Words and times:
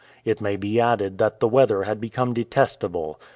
It 0.25 0.41
may 0.41 0.55
be 0.55 0.79
added 0.79 1.19
that 1.19 1.39
the 1.39 1.47
weather 1.47 1.83
had 1.83 2.01
become 2.01 2.33
detestable. 2.33 3.19